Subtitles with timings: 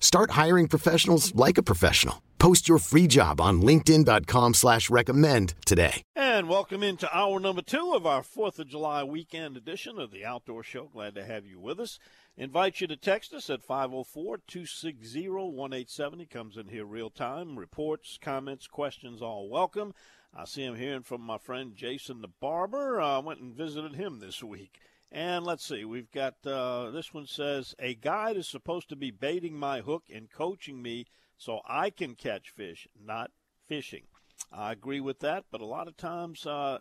[0.00, 2.22] Start hiring professionals like a professional.
[2.38, 6.02] Post your free job on LinkedIn.com slash recommend today.
[6.14, 10.22] And welcome into hour number two of our Fourth of July weekend edition of the
[10.24, 10.90] Outdoor Show.
[10.92, 11.98] Glad to have you with us.
[12.36, 16.28] Invite you to text us at 504-260-1870.
[16.28, 17.58] Comes in here real time.
[17.58, 19.94] Reports, comments, questions, all welcome.
[20.34, 23.00] I see him hearing from my friend Jason the Barber.
[23.00, 24.78] I went and visited him this week.
[25.16, 29.10] And let's see, we've got uh, this one says a guide is supposed to be
[29.10, 31.06] baiting my hook and coaching me
[31.38, 33.30] so I can catch fish, not
[33.66, 34.02] fishing.
[34.52, 36.80] I agree with that, but a lot of times uh,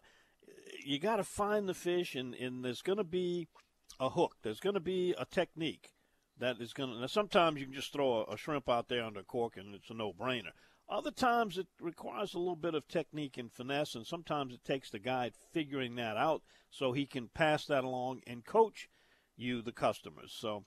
[0.83, 3.47] you got to find the fish, and, and there's going to be
[4.01, 4.35] a hook.
[4.43, 5.93] There's going to be a technique
[6.37, 7.07] that is going to.
[7.07, 9.93] Sometimes you can just throw a, a shrimp out there under cork, and it's a
[9.93, 10.51] no-brainer.
[10.87, 14.91] Other times it requires a little bit of technique and finesse, and sometimes it takes
[14.91, 18.87] the guide figuring that out so he can pass that along and coach
[19.35, 20.35] you, the customers.
[20.37, 20.65] So,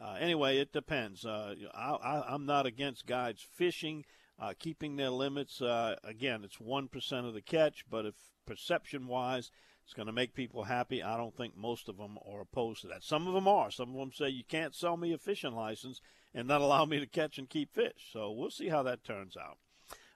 [0.00, 1.24] uh, anyway, it depends.
[1.26, 4.04] Uh, I, am not against guides fishing,
[4.38, 5.60] uh, keeping their limits.
[5.60, 8.14] Uh, again, it's 1% of the catch, but if
[8.46, 9.50] perception wise,
[9.84, 11.02] it's going to make people happy.
[11.02, 13.02] I don't think most of them are opposed to that.
[13.02, 13.70] Some of them are.
[13.70, 16.00] Some of them say you can't sell me a fishing license
[16.34, 18.10] and not allow me to catch and keep fish.
[18.12, 19.58] So we'll see how that turns out.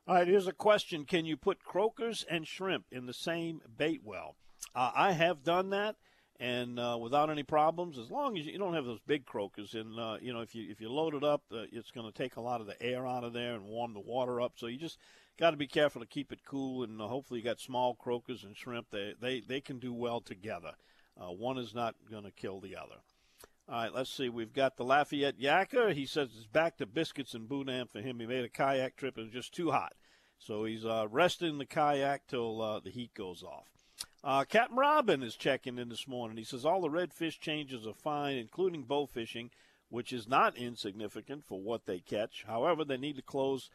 [0.09, 4.01] All right, here's a question Can you put croakers and shrimp in the same bait
[4.03, 4.37] well?
[4.75, 5.97] Uh, I have done that.
[6.41, 10.01] And uh, without any problems, as long as you, don't have those big croakers, and
[10.01, 12.37] uh, you know if you if you load it up, uh, it's going to take
[12.37, 14.55] a lot of the air out of there and warm the water up.
[14.57, 14.97] So you just
[15.39, 18.43] got to be careful to keep it cool, and uh, hopefully you got small croakers
[18.43, 18.87] and shrimp.
[18.91, 20.73] They they they can do well together.
[21.21, 22.97] Uh, one is not going to kill the other.
[23.71, 24.29] All right, let's see.
[24.29, 25.93] We've got the Lafayette Yacker.
[25.93, 28.19] He says it's back to biscuits and boudin for him.
[28.19, 29.17] He made a kayak trip.
[29.17, 29.93] and It was just too hot.
[30.41, 33.69] So he's uh, resting the kayak till uh, the heat goes off.
[34.25, 36.37] Uh, Captain Robin is checking in this morning.
[36.37, 39.51] He says all the redfish changes are fine, including bow fishing,
[39.89, 42.45] which is not insignificant for what they catch.
[42.49, 43.71] However, they need to close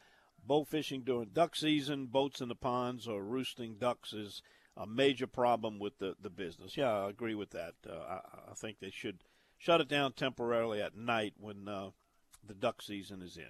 [0.46, 2.08] bow fishing during duck season.
[2.08, 4.42] Boats in the ponds or roosting ducks is
[4.76, 6.76] a major problem with the, the business.
[6.76, 7.76] Yeah, I agree with that.
[7.90, 8.20] Uh, I,
[8.52, 9.20] I think they should–
[9.66, 11.90] shut it down temporarily at night when uh,
[12.46, 13.50] the duck season is in.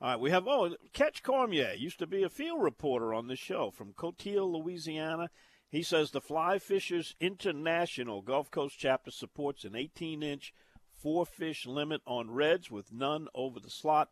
[0.00, 3.40] All right, we have oh Catch Cormier used to be a field reporter on this
[3.40, 5.30] show from Coteau, Louisiana.
[5.68, 10.54] He says the Fly Fishers International Gulf Coast chapter supports an 18-inch
[10.92, 14.10] four fish limit on reds with none over the slot.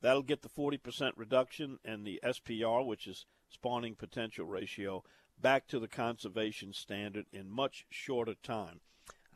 [0.00, 5.04] That'll get the 40% reduction and the SPR, which is spawning potential ratio,
[5.38, 8.80] back to the conservation standard in much shorter time.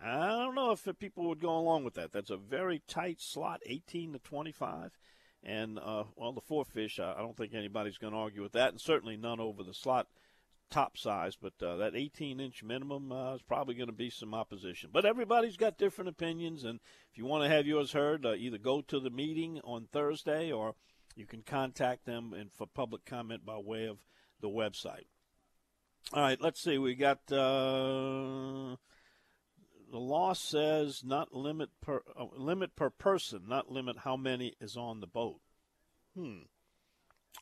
[0.02, 2.12] I don't know if people would go along with that.
[2.12, 4.98] That's a very tight slot, 18 to 25.
[5.42, 8.70] And, uh, well, the four fish, I don't think anybody's going to argue with that,
[8.70, 10.06] and certainly none over the slot
[10.70, 11.36] top size.
[11.36, 14.90] But uh, that 18 inch minimum uh, is probably going to be some opposition.
[14.92, 16.80] But everybody's got different opinions, and
[17.10, 20.50] if you want to have yours heard, uh, either go to the meeting on Thursday
[20.52, 20.74] or
[21.16, 23.98] you can contact them and for public comment by way of
[24.40, 25.06] the website.
[26.12, 26.78] All right, let's see.
[26.78, 27.30] We got.
[29.90, 34.76] The law says not limit per uh, limit per person, not limit how many is
[34.76, 35.40] on the boat.
[36.14, 36.42] Hmm.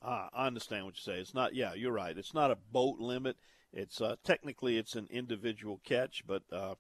[0.03, 1.21] Ah, I understand what you say.
[1.21, 1.55] It's not.
[1.55, 2.17] Yeah, you're right.
[2.17, 3.37] It's not a boat limit.
[3.73, 6.75] It's uh, technically it's an individual catch, but uh,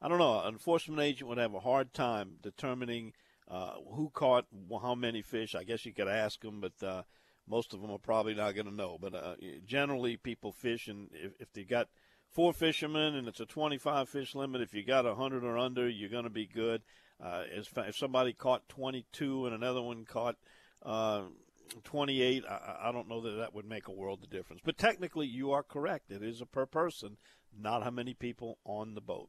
[0.00, 0.40] I don't know.
[0.40, 3.12] An enforcement agent would have a hard time determining
[3.48, 4.46] uh, who caught
[4.80, 5.54] how many fish.
[5.54, 7.02] I guess you could ask them, but uh,
[7.48, 8.98] most of them are probably not going to know.
[9.00, 9.34] But uh,
[9.66, 11.88] generally, people fish, and if, if they got
[12.30, 14.60] four fishermen and it's a 25 fish limit.
[14.60, 16.82] If you got 100 or under, you're going to be good.
[17.22, 20.36] Uh, if somebody caught 22 and another one caught,
[20.84, 21.22] uh,
[21.84, 24.62] 28, I, I don't know that that would make a world of difference.
[24.64, 26.10] But technically, you are correct.
[26.10, 27.16] It is a per person,
[27.58, 29.28] not how many people on the boat.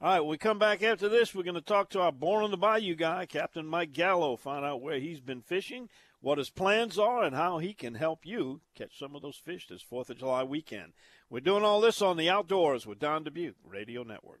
[0.00, 2.52] All right, we come back after this, we're going to talk to our Born on
[2.52, 5.88] the Bayou guy, Captain Mike Gallo, find out where he's been fishing,
[6.20, 9.66] what his plans are, and how he can help you catch some of those fish
[9.68, 10.92] this 4th of July weekend.
[11.30, 14.40] We're doing all this on the Outdoors with Don Dubuc Radio Network.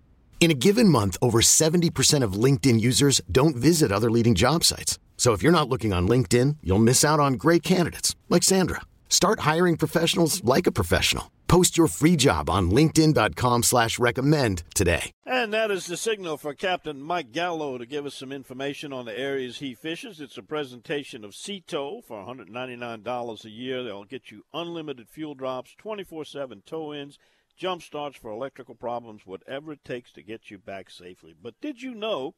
[0.41, 4.97] In a given month, over 70% of LinkedIn users don't visit other leading job sites.
[5.15, 8.81] So if you're not looking on LinkedIn, you'll miss out on great candidates like Sandra.
[9.07, 11.31] Start hiring professionals like a professional.
[11.47, 15.11] Post your free job on linkedin.com slash recommend today.
[15.27, 19.05] And that is the signal for Captain Mike Gallo to give us some information on
[19.05, 20.19] the areas he fishes.
[20.19, 23.83] It's a presentation of Sea Tow for $199 a year.
[23.83, 27.19] They'll get you unlimited fuel drops, 24-7 tow-ins,
[27.61, 31.35] jump starts for electrical problems, whatever it takes to get you back safely.
[31.39, 32.33] But did you know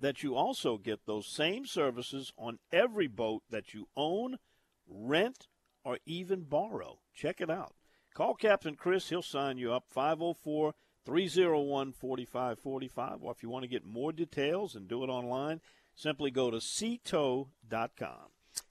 [0.00, 4.38] that you also get those same services on every boat that you own,
[4.88, 5.46] rent,
[5.84, 6.98] or even borrow?
[7.14, 7.76] Check it out.
[8.14, 10.74] Call Captain Chris, he'll sign you up 504
[11.06, 13.22] 301 4545.
[13.22, 15.60] Or if you want to get more details and do it online,
[15.94, 17.46] simply go to seatow.com.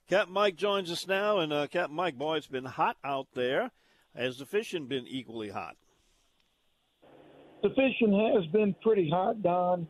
[0.06, 3.70] Captain Mike joins us now, and uh, Captain Mike, boy, it's been hot out there.
[4.14, 5.76] Has the fishing been equally hot?
[7.64, 9.88] The fishing has been pretty hot, Don.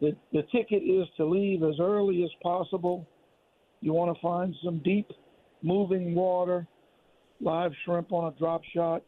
[0.00, 3.06] The, the ticket is to leave as early as possible.
[3.80, 5.08] You want to find some deep
[5.62, 6.66] moving water,
[7.40, 9.04] live shrimp on a drop shot,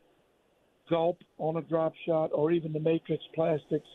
[0.88, 3.88] gulp on a drop shot, or even the matrix plastics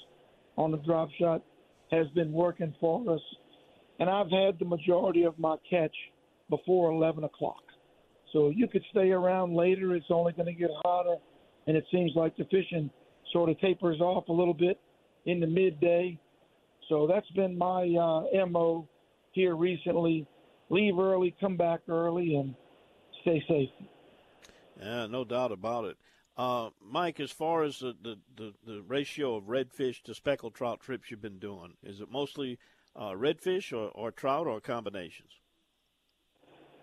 [0.58, 1.42] on a drop shot
[1.90, 3.22] has been working for us.
[4.00, 5.96] And I've had the majority of my catch
[6.50, 7.64] before 11 o'clock.
[8.34, 9.96] So you could stay around later.
[9.96, 11.16] It's only going to get hotter.
[11.66, 12.90] And it seems like the fishing
[13.32, 14.80] sort of tapers off a little bit
[15.26, 16.20] in the midday.
[16.90, 18.88] So that's been my uh, MO
[19.32, 20.28] here recently.
[20.70, 22.56] Leave early, come back early, and
[23.22, 23.70] stay safe.
[24.82, 25.98] Yeah, no doubt about it.
[26.38, 30.80] Uh, Mike, as far as the, the, the, the, ratio of redfish to speckled trout
[30.80, 32.58] trips you've been doing, is it mostly
[32.96, 35.32] uh, redfish or, or trout or combinations?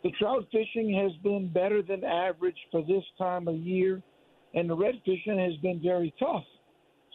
[0.05, 4.03] The trout fishing has been better than average for this time of year,
[4.55, 6.45] and the red fishing has been very tough.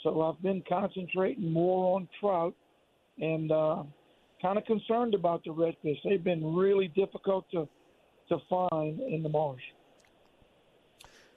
[0.04, 2.54] So I've been concentrating more on trout
[3.20, 3.84] and uh,
[4.42, 5.98] kind of concerned about the redfish.
[6.04, 7.68] They've been really difficult to
[8.30, 9.62] to find in the marsh.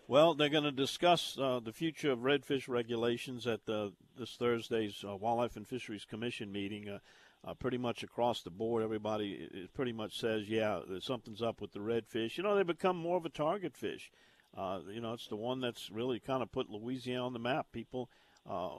[0.08, 5.04] Well, they're going to discuss uh, the future of redfish regulations at the, this Thursday's
[5.06, 6.88] uh, Wildlife and Fisheries Commission meeting.
[6.88, 6.98] Uh,
[7.44, 11.78] uh, pretty much across the board, everybody pretty much says, yeah, something's up with the
[11.78, 12.36] redfish.
[12.36, 14.10] You know, they become more of a target fish.
[14.56, 17.66] Uh, you know, it's the one that's really kind of put Louisiana on the map.
[17.72, 18.10] People,
[18.48, 18.70] uh,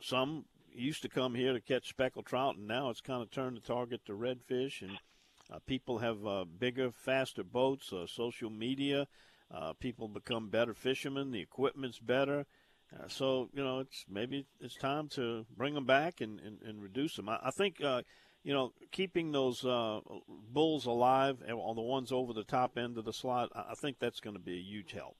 [0.00, 0.44] some
[0.74, 3.60] used to come here to catch speckled trout, and now it's kind of turned the
[3.60, 4.82] target to redfish.
[4.82, 4.98] And
[5.52, 9.06] uh, people have uh, bigger, faster boats, uh, social media.
[9.54, 11.30] Uh, people become better fishermen.
[11.30, 12.46] The equipment's better.
[13.08, 17.16] So you know, it's maybe it's time to bring them back and, and, and reduce
[17.16, 17.28] them.
[17.28, 17.80] I, I think
[18.44, 20.00] you know keeping those uh,
[20.52, 23.50] bulls alive on the ones over the top end of the slot.
[23.54, 25.16] I think that's going to be a huge help.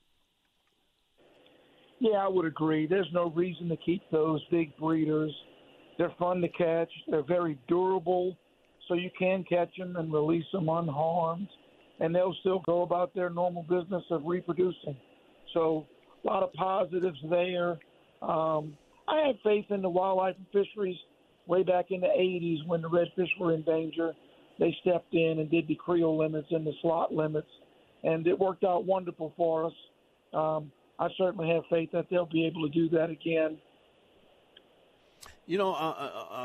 [1.99, 2.87] Yeah, I would agree.
[2.87, 5.33] There's no reason to keep those big breeders.
[5.97, 6.91] They're fun to catch.
[7.09, 8.37] They're very durable,
[8.89, 11.49] so you can catch them and release them unharmed,
[12.01, 14.97] and they'll still go about their normal business of reproducing.
[15.55, 15.87] So
[16.25, 17.79] a lot of positives there.
[18.21, 18.77] Um,
[19.07, 20.97] I have faith in the wildlife and fisheries
[21.47, 24.13] way back in the 80s when the redfish were in danger.
[24.59, 27.49] They stepped in and did the creel limits and the slot limits,
[28.03, 29.73] and it worked out wonderful for us.
[30.33, 33.59] Um, I certainly have faith that they'll be able to do that again.
[35.47, 35.75] You know,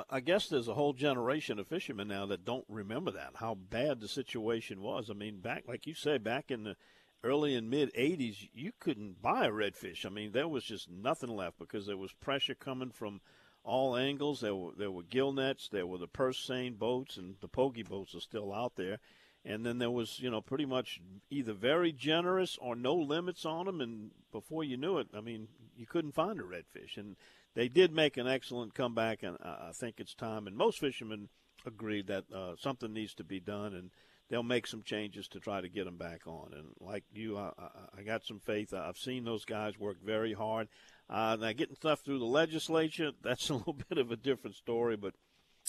[0.09, 4.01] I guess there's a whole generation of fishermen now that don't remember that how bad
[4.01, 5.09] the situation was.
[5.09, 6.75] I mean, back like you say, back in the
[7.23, 10.05] early and mid 80s, you couldn't buy a redfish.
[10.05, 13.21] I mean, there was just nothing left because there was pressure coming from
[13.63, 14.41] all angles.
[14.41, 17.87] There were there were gill nets, there were the purse seine boats, and the pogie
[17.87, 18.99] boats are still out there.
[19.45, 20.99] And then there was, you know, pretty much
[21.29, 23.79] either very generous or no limits on them.
[23.79, 25.47] And before you knew it, I mean,
[25.77, 26.97] you couldn't find a redfish.
[26.97, 27.15] And
[27.55, 30.45] they did make an excellent comeback, and I think it's time.
[30.45, 31.29] And most fishermen
[31.65, 33.91] agreed that uh, something needs to be done, and
[34.29, 36.53] they'll make some changes to try to get them back on.
[36.55, 37.51] And like you, I,
[37.97, 38.73] I got some faith.
[38.73, 40.67] I've seen those guys work very hard.
[41.09, 44.95] Uh, now, getting stuff through the legislature, that's a little bit of a different story,
[44.95, 45.13] but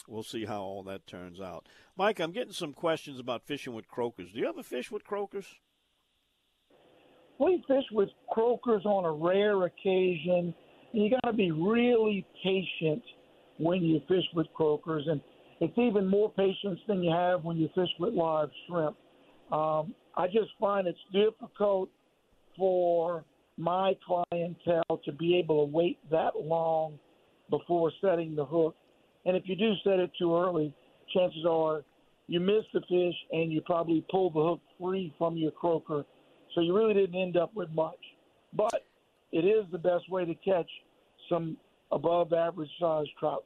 [0.07, 1.67] we'll see how all that turns out.
[1.97, 4.33] Mike, I'm getting some questions about fishing with croakers.
[4.33, 5.47] Do you ever fish with croakers?
[7.39, 10.55] We fish with croakers on a rare occasion
[10.93, 13.03] you got to be really patient
[13.59, 15.21] when you fish with croakers, and
[15.61, 18.97] it's even more patience than you have when you fish with live shrimp.
[19.53, 21.91] Um, I just find it's difficult
[22.57, 23.25] for
[23.57, 26.99] my clientele to be able to wait that long
[27.51, 28.75] before setting the hook.
[29.27, 30.75] And if you do set it too early,
[31.15, 31.85] chances are
[32.27, 36.05] you miss the fish and you probably pull the hook free from your croaker.
[36.55, 37.99] So you really didn't end up with much.
[38.55, 38.87] But
[39.33, 40.71] it is the best way to catch
[41.29, 41.57] some
[41.93, 43.45] above average size trout.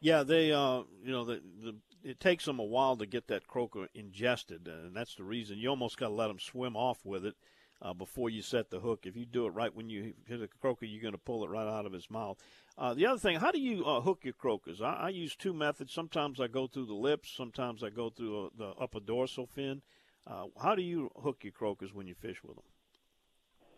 [0.00, 3.48] Yeah, they, uh, you know, the, the it takes them a while to get that
[3.48, 7.24] croaker ingested, and that's the reason you almost got to let them swim off with
[7.24, 7.34] it
[7.82, 9.00] uh, before you set the hook.
[9.04, 11.50] If you do it right when you hit a croaker, you're going to pull it
[11.50, 12.38] right out of his mouth.
[12.78, 14.80] Uh, the other thing, how do you uh, hook your croakers?
[14.80, 15.92] I, I, use two methods.
[15.92, 17.32] Sometimes I go through the lips.
[17.34, 19.82] Sometimes I go through uh, the upper dorsal fin.
[20.26, 22.64] Uh, how do you hook your croakers when you fish with them?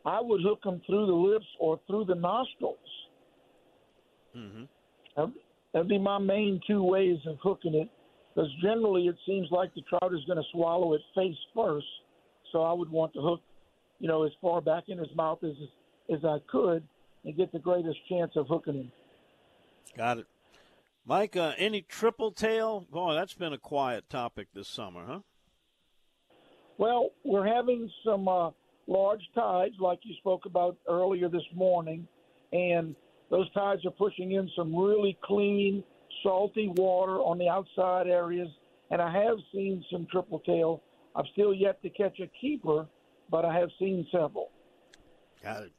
[0.05, 2.79] I would hook them through the lips or through the nostrils.
[4.37, 4.65] Mm-hmm.
[5.79, 7.89] That'd be my main two ways of hooking it,
[8.35, 11.87] because generally it seems like the trout is going to swallow it face first.
[12.51, 13.43] So I would want to hook,
[14.01, 15.53] you know, as far back in his mouth as
[16.13, 16.83] as I could,
[17.25, 18.93] and get the greatest chance of hooking him.
[19.97, 20.27] Got it.
[21.07, 22.85] Mike, uh, any triple tail?
[22.91, 25.21] Boy, that's been a quiet topic this summer, huh?
[26.77, 28.51] Well, we're having some uh,
[28.89, 32.09] large tides, like you spoke about earlier this morning,
[32.53, 32.97] and
[33.31, 35.85] those tides are pushing in some really clean,
[36.23, 38.49] salty water on the outside areas,
[38.91, 40.83] and I have seen some triple tail.
[41.15, 42.87] I've still yet to catch a keeper,
[43.31, 44.51] but I have seen several.
[45.43, 45.73] Got it.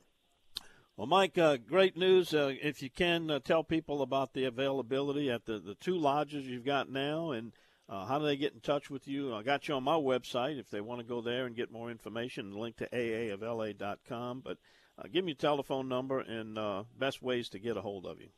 [0.96, 2.34] Well, Mike, uh, great news.
[2.34, 6.46] Uh, if you can uh, tell people about the availability at the, the two lodges
[6.46, 7.54] you've got now and
[7.88, 9.34] uh, how do they get in touch with you?
[9.34, 11.90] I got you on my website if they want to go there and get more
[11.90, 12.52] information.
[12.52, 14.42] Link to aaofla.com.
[14.46, 14.58] But
[15.00, 18.20] uh, give me your telephone number and uh, best ways to get a hold of
[18.20, 18.30] you.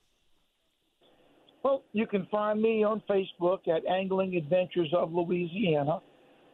[1.64, 6.00] Well, you can find me on Facebook at Angling Adventures of Louisiana.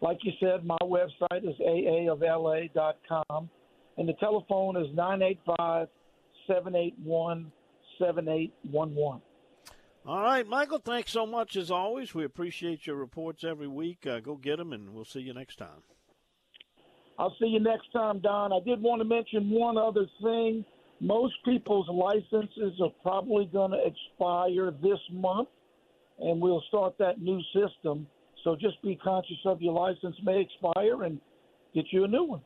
[0.02, 3.50] Like you said, my website is aaofla.com,
[3.98, 5.88] and the telephone is 985
[6.48, 7.52] 781
[7.98, 9.22] 7811.
[10.06, 12.14] All right, Michael, thanks so much as always.
[12.14, 14.06] We appreciate your reports every week.
[14.08, 15.84] Uh, go get them, and we'll see you next time.
[17.20, 18.54] I'll see you next time, Don.
[18.54, 20.64] I did want to mention one other thing.
[21.00, 25.50] Most people's licenses are probably going to expire this month,
[26.20, 28.08] and we'll start that new system.
[28.44, 31.20] So just be conscious of your license may expire and
[31.74, 32.42] get you a new one.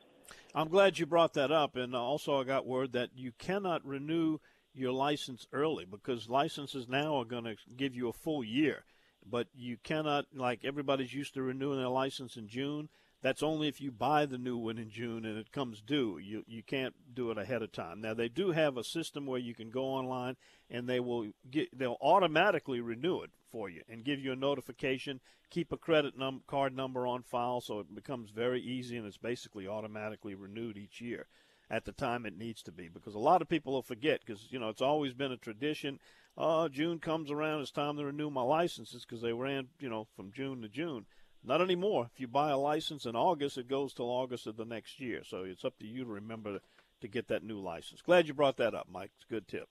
[0.55, 1.75] I'm glad you brought that up.
[1.75, 4.39] And also, I got word that you cannot renew
[4.73, 8.83] your license early because licenses now are going to give you a full year.
[9.29, 12.89] But you cannot, like everybody's used to renewing their license in June.
[13.21, 16.17] That's only if you buy the new one in June and it comes due.
[16.17, 18.01] You you can't do it ahead of time.
[18.01, 20.37] Now they do have a system where you can go online
[20.69, 25.19] and they will get they'll automatically renew it for you and give you a notification.
[25.49, 29.17] Keep a credit num- card number on file so it becomes very easy and it's
[29.17, 31.27] basically automatically renewed each year
[31.71, 34.47] at the time it needs to be because a lot of people will forget because
[34.51, 35.99] you know it's always been a tradition
[36.37, 40.05] oh june comes around it's time to renew my licenses because they ran you know
[40.15, 41.05] from june to june
[41.43, 44.65] not anymore if you buy a license in august it goes till august of the
[44.65, 46.59] next year so it's up to you to remember
[46.99, 49.67] to get that new license glad you brought that up mike it's a good tip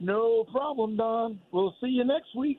[0.00, 2.58] no problem don we'll see you next week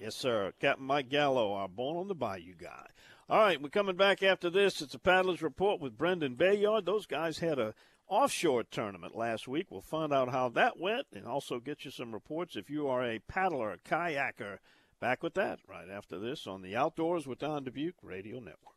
[0.00, 2.86] yes sir captain mike gallo our born on the bayou guy
[3.30, 4.82] all right, we're coming back after this.
[4.82, 6.84] It's a Paddlers Report with Brendan Bayard.
[6.84, 7.74] Those guys had a
[8.08, 9.68] offshore tournament last week.
[9.70, 13.04] We'll find out how that went and also get you some reports if you are
[13.04, 14.58] a paddler, a kayaker.
[15.00, 18.74] Back with that right after this on the Outdoors with Don Dubuc Radio Network.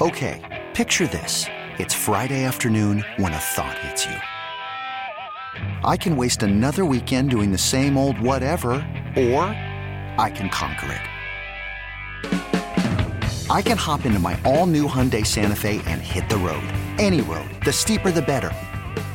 [0.00, 1.46] Okay, picture this.
[1.80, 4.14] It's Friday afternoon when a thought hits you.
[5.82, 8.74] I can waste another weekend doing the same old whatever,
[9.16, 9.42] or
[10.16, 10.92] I can conquer
[12.22, 13.50] it.
[13.50, 16.62] I can hop into my all new Hyundai Santa Fe and hit the road.
[16.98, 17.50] Any road.
[17.64, 18.52] The steeper, the better.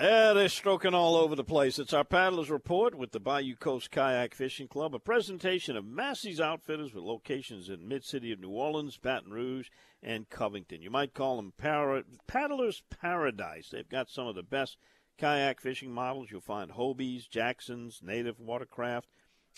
[0.00, 1.78] Yeah, they're stroking all over the place.
[1.78, 6.40] It's our Paddlers Report with the Bayou Coast Kayak Fishing Club, a presentation of Massey's
[6.40, 9.68] Outfitters with locations in mid-city of New Orleans, Baton Rouge,
[10.02, 10.80] and Covington.
[10.80, 13.68] You might call them para- Paddlers Paradise.
[13.68, 14.78] They've got some of the best
[15.18, 16.30] kayak fishing models.
[16.30, 19.10] You'll find Hobies, Jacksons, Native Watercraft,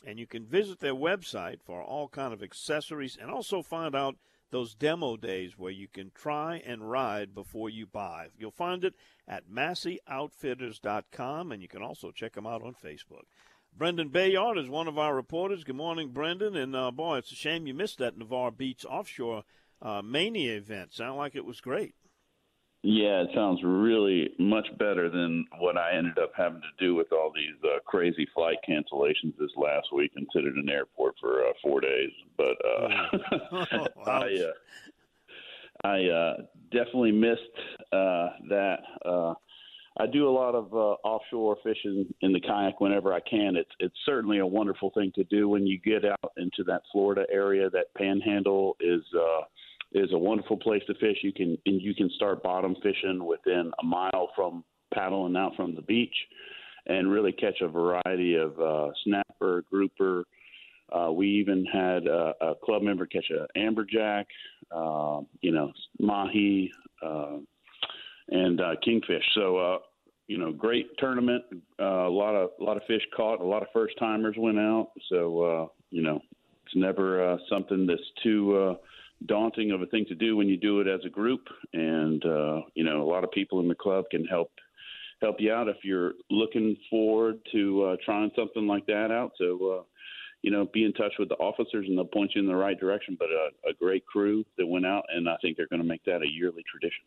[0.04, 4.16] and you can visit their website for all kind of accessories and also find out–
[4.52, 8.28] those demo days where you can try and ride before you buy.
[8.38, 8.94] You'll find it
[9.26, 13.24] at MasseyOutfitters.com, and you can also check them out on Facebook.
[13.76, 15.64] Brendan Bayard is one of our reporters.
[15.64, 16.54] Good morning, Brendan.
[16.54, 19.44] And uh, boy, it's a shame you missed that Navarre Beach offshore
[19.80, 20.92] uh, mania event.
[20.92, 21.94] Sound like it was great.
[22.84, 27.12] Yeah, it sounds really much better than what I ended up having to do with
[27.12, 31.46] all these uh, crazy flight cancellations this last week and sit at an airport for
[31.46, 32.10] uh, four days.
[32.36, 32.88] But uh,
[33.52, 36.36] oh, I, uh, I uh,
[36.72, 37.40] definitely missed
[37.92, 38.78] uh, that.
[39.04, 39.34] Uh,
[40.00, 43.54] I do a lot of uh, offshore fishing in the kayak whenever I can.
[43.54, 47.26] It's it's certainly a wonderful thing to do when you get out into that Florida
[47.30, 47.70] area.
[47.70, 49.02] That Panhandle is.
[49.94, 51.18] Uh, is a wonderful place to fish.
[51.22, 55.82] You can you can start bottom fishing within a mile from paddling out from the
[55.82, 56.14] beach,
[56.86, 60.24] and really catch a variety of uh, snapper, grouper.
[60.92, 64.24] Uh, we even had a, a club member catch an amberjack,
[64.70, 66.70] uh, you know, mahi,
[67.02, 67.38] uh,
[68.28, 69.24] and uh, kingfish.
[69.34, 69.78] So, uh,
[70.26, 71.44] you know, great tournament.
[71.80, 73.40] Uh, a lot of a lot of fish caught.
[73.40, 74.90] A lot of first timers went out.
[75.08, 76.20] So, uh, you know,
[76.66, 78.74] it's never uh, something that's too uh,
[79.26, 81.42] daunting of a thing to do when you do it as a group.
[81.72, 84.50] And uh, you know, a lot of people in the club can help
[85.20, 89.32] help you out if you're looking forward to uh, trying something like that out.
[89.38, 89.78] So.
[89.78, 89.82] Uh,
[90.42, 92.76] you know, be in touch with the officers and they'll point you in the right
[92.76, 93.16] direction.
[93.16, 96.04] But a, a great crew that went out, and I think they're going to make
[96.06, 97.04] that a yearly tradition.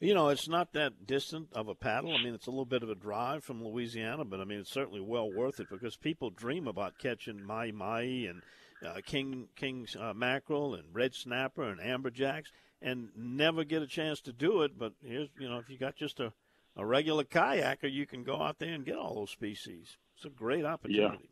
[0.00, 2.14] You know, it's not that distant of a paddle.
[2.14, 4.72] I mean, it's a little bit of a drive from Louisiana, but I mean, it's
[4.72, 8.40] certainly well worth it because people dream about catching mai mai and
[8.86, 12.46] uh, king king uh, mackerel and red snapper and amberjacks,
[12.80, 14.78] and never get a chance to do it.
[14.78, 16.32] But here's you know if you got just a
[16.76, 19.96] a regular kayaker, you can go out there and get all those species.
[20.16, 21.18] It's a great opportunity.
[21.22, 21.30] Yeah.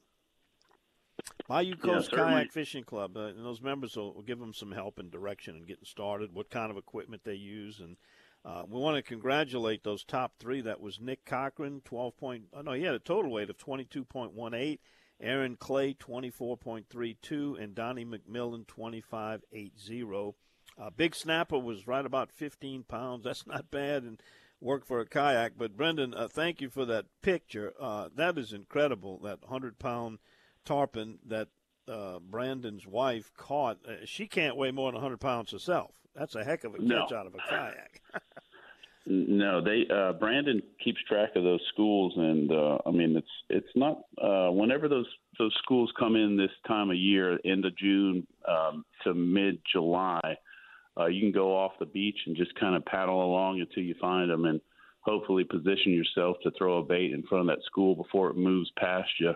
[1.49, 4.73] Bayou Coast yeah, Kayak Fishing Club, uh, and those members will, will, give them some
[4.73, 7.97] help and direction in getting started, what kind of equipment they use, and
[8.45, 10.61] uh, we want to congratulate those top three.
[10.61, 14.79] That was Nick Cochran, 12 point, oh no, he had a total weight of 22.18.
[15.20, 20.35] Aaron Clay 24.32 and Donnie McMillan 25.80.
[20.81, 23.24] Uh, Big Snapper was right about 15 pounds.
[23.24, 24.04] That's not bad.
[24.04, 24.22] And
[24.61, 25.52] work for a kayak.
[25.59, 27.72] But Brendan, uh, thank you for that picture.
[27.81, 29.18] Uh, that is incredible.
[29.18, 30.18] That hundred pound
[30.64, 31.48] tarpon that
[31.88, 33.78] uh, Brandon's wife caught.
[33.87, 35.94] Uh, she can't weigh more than hundred pounds herself.
[36.14, 37.16] That's a heck of a catch No.
[37.16, 38.02] out of a kayak.
[39.07, 43.75] No, they uh Brandon keeps track of those schools and uh I mean it's it's
[43.75, 45.07] not uh whenever those
[45.39, 50.37] those schools come in this time of year, end of June um to mid July,
[50.99, 53.95] uh you can go off the beach and just kind of paddle along until you
[54.01, 54.61] find them and
[55.01, 58.71] hopefully position yourself to throw a bait in front of that school before it moves
[58.79, 59.33] past you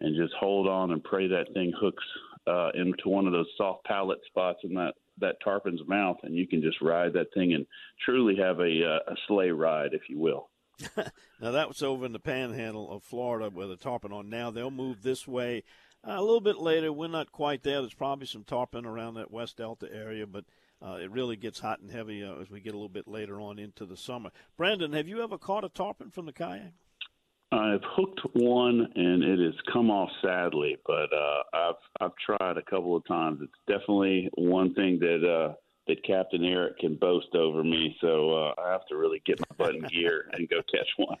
[0.00, 2.04] and just hold on and pray that thing hooks
[2.46, 6.46] uh into one of those soft palate spots in that that tarpon's mouth and you
[6.46, 7.66] can just ride that thing and
[8.04, 10.48] truly have a uh, a sleigh ride if you will
[11.40, 14.28] Now that was over in the panhandle of Florida with the tarpon on.
[14.28, 14.50] now.
[14.50, 15.62] They'll move this way
[16.06, 16.92] uh, a little bit later.
[16.92, 17.80] We're not quite there.
[17.80, 20.44] There's probably some tarpon around that West Delta area, but
[20.80, 23.40] uh, it really gets hot and heavy uh, as we get a little bit later
[23.40, 24.30] on into the summer.
[24.56, 26.72] Brandon, have you ever caught a tarpon from the kayak?
[27.50, 32.62] I've hooked one and it has come off sadly, but uh, I've I've tried a
[32.62, 33.40] couple of times.
[33.42, 35.54] It's definitely one thing that uh,
[35.86, 37.96] that Captain Eric can boast over me.
[38.00, 41.16] So uh, I have to really get my butt in gear and go catch one.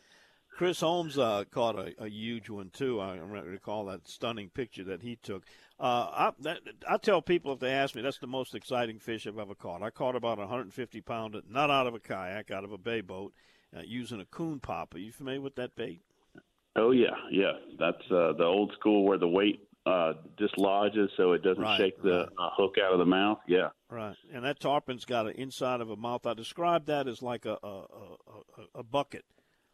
[0.54, 3.00] Chris Holmes uh, caught a, a huge one too.
[3.00, 5.44] I recall that stunning picture that he took.
[5.78, 9.26] Uh, I, that, I tell people if they ask me, that's the most exciting fish
[9.26, 9.82] I've ever caught.
[9.82, 13.00] I caught about a 150 pounder, not out of a kayak, out of a bay
[13.00, 13.32] boat,
[13.74, 14.98] uh, using a coon popper.
[14.98, 16.02] You familiar with that bait?
[16.78, 17.52] Oh yeah, yeah.
[17.78, 22.02] That's uh, the old school where the weight uh, dislodges so it doesn't Right, shake
[22.02, 23.38] the uh, hook out of the mouth.
[23.48, 23.68] Yeah.
[23.90, 26.26] Right, and that tarpon's got an inside of a mouth.
[26.26, 27.82] I describe that as like a a, a,
[28.58, 29.24] a- a bucket,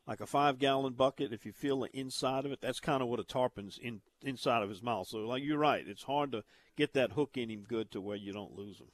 [0.06, 1.32] like a five gallon bucket.
[1.32, 4.62] If you feel the inside of it, that's kind of what a tarpon's in inside
[4.62, 5.08] of his mouth.
[5.08, 6.44] So, like you're right, it's hard to
[6.76, 8.88] get that hook in him good to where you don't lose him.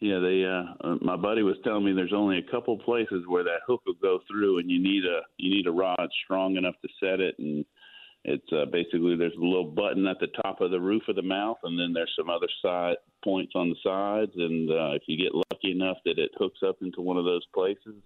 [0.00, 0.44] Yeah, they.
[0.44, 3.82] Uh, uh, my buddy was telling me there's only a couple places where that hook
[3.86, 7.20] will go through, and you need a you need a rod strong enough to set
[7.20, 7.66] it, and
[8.24, 11.22] it's uh, basically there's a little button at the top of the roof of the
[11.22, 15.22] mouth, and then there's some other side points on the sides, and uh, if you
[15.22, 18.02] get lucky enough that it hooks up into one of those places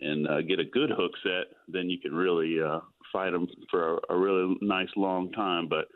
[0.00, 2.80] and uh, get a good hook set, then you can really uh,
[3.12, 5.86] fight them for a, a really nice long time, but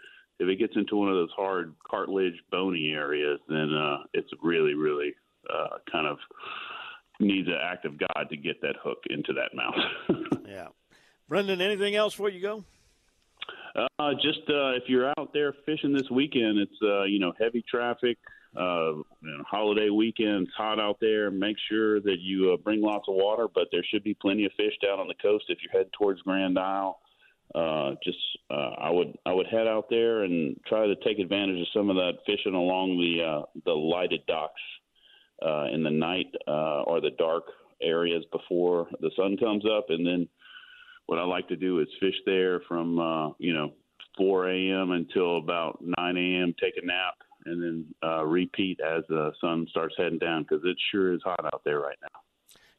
[0.42, 4.74] if it gets into one of those hard cartilage bony areas then uh it's really
[4.74, 5.14] really
[5.48, 6.18] uh kind of
[7.20, 10.28] needs an act of god to get that hook into that mouth.
[10.48, 10.68] Yeah,
[11.30, 12.64] Brendan, anything else before you go?
[13.74, 17.64] uh just uh if you're out there fishing this weekend it's uh you know heavy
[17.70, 18.18] traffic
[18.54, 22.82] uh you know, holiday weekend it's hot out there make sure that you uh, bring
[22.82, 25.56] lots of water but there should be plenty of fish down on the coast if
[25.62, 27.00] you're heading towards grand isle
[27.54, 28.18] uh, just
[28.50, 31.90] uh, I would I would head out there and try to take advantage of some
[31.90, 34.60] of that fishing along the uh, the lighted docks
[35.44, 37.44] uh, in the night uh, or the dark
[37.82, 40.28] areas before the sun comes up, and then
[41.06, 43.72] what I like to do is fish there from uh, you know
[44.16, 44.92] 4 a.m.
[44.92, 46.54] until about 9 a.m.
[46.60, 50.76] Take a nap, and then uh, repeat as the sun starts heading down because it
[50.90, 52.20] sure is hot out there right now.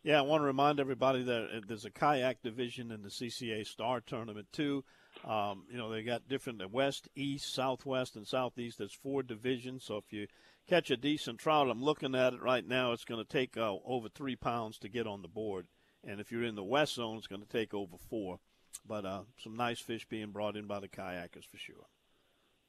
[0.04, 3.66] Yeah, I want to remind everybody that uh, there's a kayak division in the CCA
[3.66, 4.84] Star Tournament too.
[5.24, 8.80] Um, you know, they got different the west, east, southwest, and southeast.
[8.80, 9.86] There's four divisions.
[9.86, 10.28] So if you
[10.68, 12.92] catch a decent trout, I'm looking at it right now.
[12.92, 15.68] It's going to take uh, over three pounds to get on the board,
[16.04, 18.40] and if you're in the west zone, it's going to take over four.
[18.86, 21.86] But uh, some nice fish being brought in by the kayakers for sure.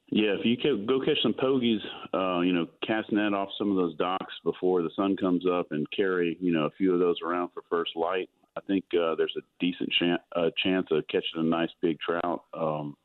[0.09, 1.79] Yeah, if you go catch some pogies,
[2.13, 5.71] uh, you know, cast net off some of those docks before the sun comes up
[5.71, 8.29] and carry, you know, a few of those around for first light.
[8.55, 12.43] I think uh, there's a decent chan- uh, chance of catching a nice big trout.
[12.53, 12.95] Um,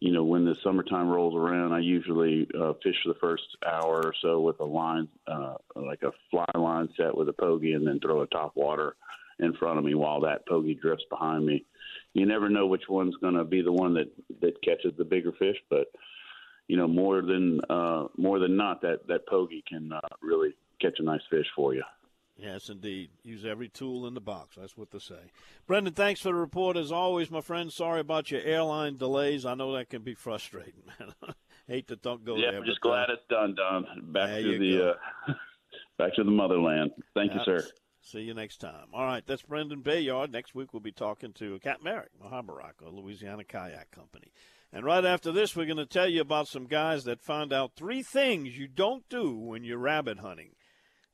[0.00, 4.02] you know, when the summertime rolls around, I usually uh, fish for the first hour
[4.02, 7.86] or so with a line, uh, like a fly line set with a pogie, and
[7.86, 8.96] then throw a top water
[9.38, 11.64] in front of me while that pogie drifts behind me.
[12.14, 15.32] You never know which one's going to be the one that that catches the bigger
[15.38, 15.86] fish, but
[16.68, 20.98] you know, more than uh, more than not, that that pogie can uh, really catch
[20.98, 21.82] a nice fish for you.
[22.36, 23.10] Yes, indeed.
[23.22, 24.56] Use every tool in the box.
[24.58, 25.30] That's what they say.
[25.66, 27.72] Brendan, thanks for the report as always, my friend.
[27.72, 29.44] Sorry about your airline delays.
[29.44, 31.12] I know that can be frustrating, man.
[31.68, 32.60] Hate to don't go yeah, there.
[32.60, 33.86] I'm just uh, glad it's done, Don.
[34.12, 35.32] Back to the uh,
[35.98, 36.90] back to the motherland.
[37.14, 37.64] Thank you, sir.
[38.00, 38.88] See you next time.
[38.92, 40.32] All right, that's Brendan Bayard.
[40.32, 44.32] Next week we'll be talking to Cat Merrick, Mahabarack, of Louisiana Kayak Company.
[44.72, 47.72] And right after this, we're going to tell you about some guys that found out
[47.76, 50.52] three things you don't do when you're rabbit hunting.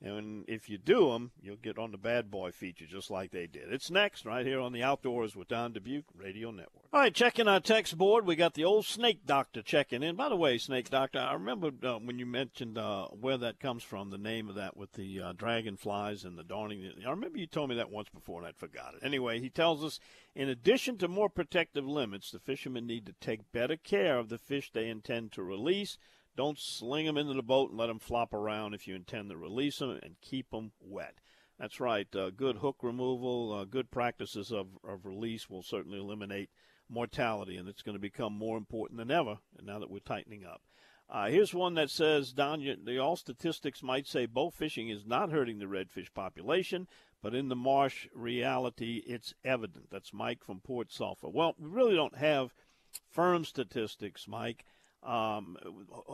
[0.01, 3.49] And if you do them, you'll get on the bad boy feature just like they
[3.49, 3.73] did.
[3.73, 6.85] It's next, right here on the Outdoors with Don Dubuc Radio Network.
[6.93, 8.25] All right, checking our text board.
[8.25, 10.15] We got the old snake doctor checking in.
[10.15, 13.83] By the way, snake doctor, I remember uh, when you mentioned uh, where that comes
[13.83, 16.89] from, the name of that with the uh, dragonflies and the darning.
[17.05, 19.05] I remember you told me that once before and I'd forgot it.
[19.05, 19.99] Anyway, he tells us
[20.35, 24.39] in addition to more protective limits, the fishermen need to take better care of the
[24.39, 25.99] fish they intend to release
[26.39, 29.37] don't sling them into the boat and let them flop around if you intend to
[29.37, 31.17] release them and keep them wet.
[31.59, 32.07] That's right.
[32.15, 36.51] Uh, good hook removal, uh, good practices of, of release will certainly eliminate
[36.89, 40.63] mortality, and it's going to become more important than ever now that we're tightening up.
[41.11, 45.33] Uh, here's one that says, Don, the all statistics might say bow fishing is not
[45.33, 46.87] hurting the redfish population,
[47.21, 49.91] but in the marsh reality, it's evident.
[49.91, 51.31] That's Mike from Port Sulphur.
[51.31, 52.55] Well, we really don't have
[53.11, 54.65] firm statistics, Mike.
[55.03, 55.57] Um,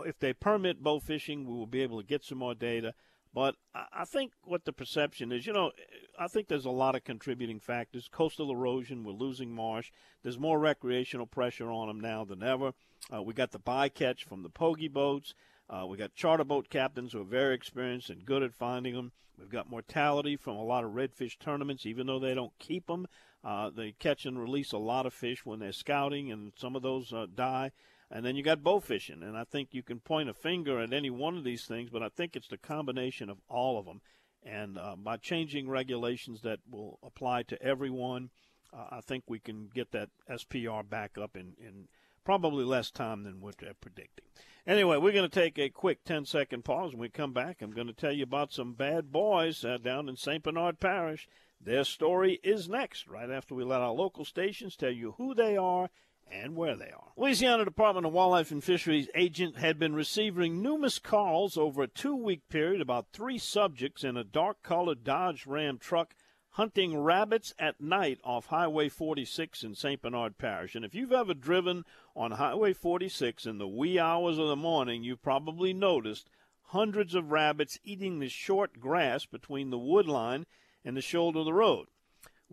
[0.06, 2.94] if they permit bow fishing, we will be able to get some more data.
[3.34, 5.72] But I think what the perception is, you know,
[6.16, 8.08] I think there's a lot of contributing factors.
[8.08, 9.90] Coastal erosion, we're losing marsh.
[10.22, 12.74] There's more recreational pressure on them now than ever.
[13.12, 15.34] Uh, we got the bycatch from the pogie boats.
[15.68, 19.10] Uh, we got charter boat captains who are very experienced and good at finding them.
[19.36, 23.08] We've got mortality from a lot of redfish tournaments, even though they don't keep them.
[23.42, 26.82] Uh, they catch and release a lot of fish when they're scouting, and some of
[26.82, 27.72] those uh, die.
[28.14, 30.92] And then you got bow fishing, and I think you can point a finger at
[30.92, 34.02] any one of these things, but I think it's the combination of all of them.
[34.44, 38.30] And uh, by changing regulations that will apply to everyone,
[38.72, 41.88] uh, I think we can get that SPR back up in, in
[42.24, 44.26] probably less time than what they're predicting.
[44.64, 46.92] Anyway, we're going to take a quick 10 second pause.
[46.92, 50.08] When we come back, I'm going to tell you about some bad boys uh, down
[50.08, 50.44] in St.
[50.44, 51.26] Bernard Parish.
[51.60, 55.56] Their story is next, right after we let our local stations tell you who they
[55.56, 55.90] are
[56.30, 57.12] and where they are.
[57.16, 62.16] Louisiana Department of Wildlife and Fisheries agent had been receiving numerous calls over a two
[62.16, 66.14] week period about three subjects in a dark colored Dodge Ram truck
[66.54, 70.00] hunting rabbits at night off Highway 46 in St.
[70.00, 70.76] Bernard Parish.
[70.76, 71.84] And if you've ever driven
[72.14, 76.30] on Highway 46 in the wee hours of the morning, you've probably noticed
[76.68, 80.46] hundreds of rabbits eating the short grass between the wood line
[80.84, 81.86] and the shoulder of the road.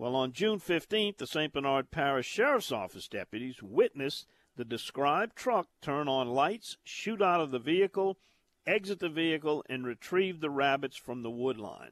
[0.02, 1.54] Well, on June 15th, the St.
[1.54, 7.52] Bernard Parish Sheriff's Office deputies witnessed the described truck turn on lights, shoot out of
[7.52, 8.18] the vehicle,
[8.66, 11.92] exit the vehicle, and retrieve the rabbits from the wood line.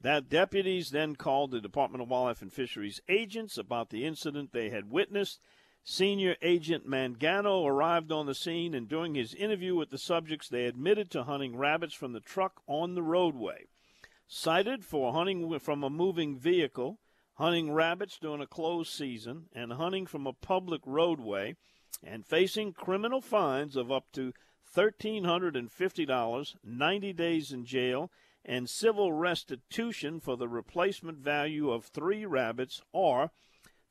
[0.00, 4.70] That deputies then called the Department of Wildlife and Fisheries agents about the incident they
[4.70, 5.38] had witnessed.
[5.84, 10.64] Senior Agent Mangano arrived on the scene, and during his interview with the subjects, they
[10.64, 13.66] admitted to hunting rabbits from the truck on the roadway.
[14.26, 16.98] Cited for hunting from a moving vehicle,
[17.40, 21.56] hunting rabbits during a closed season, and hunting from a public roadway,
[22.04, 24.34] and facing criminal fines of up to
[24.76, 28.10] $1,350, 90 days in jail,
[28.44, 33.30] and civil restitution for the replacement value of three rabbits or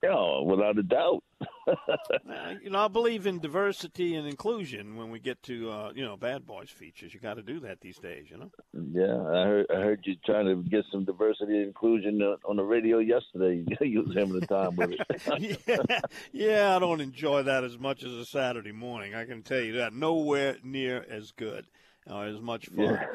[0.03, 1.23] Yeah, without a doubt.
[2.61, 6.15] you know, I believe in diversity and inclusion when we get to uh, you know
[6.15, 7.13] bad boys features.
[7.13, 8.51] You got to do that these days, you know.
[8.73, 12.63] Yeah, I heard I heard you trying to get some diversity and inclusion on the
[12.63, 13.65] radio yesterday.
[13.81, 15.57] you was having a time with it.
[15.67, 15.99] yeah,
[16.31, 19.15] yeah, I don't enjoy that as much as a Saturday morning.
[19.15, 19.93] I can tell you that.
[19.93, 21.65] Nowhere near as good
[22.05, 22.85] or as much fun.
[22.85, 23.05] Yeah.